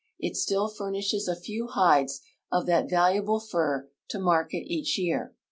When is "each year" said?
4.65-5.35